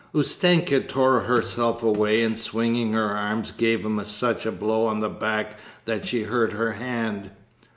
Ustenka 0.15 0.79
tore 0.81 1.19
herself 1.19 1.83
away, 1.83 2.23
and 2.23 2.35
swinging 2.35 2.93
her 2.93 3.15
arm 3.15 3.43
gave 3.57 3.85
him 3.85 4.03
such 4.03 4.47
a 4.47 4.51
blow 4.51 4.87
on 4.87 4.99
the 4.99 5.09
back 5.09 5.59
that 5.85 6.07
she 6.07 6.23
hurt 6.23 6.53
her 6.53 6.71
hand. 6.71 7.29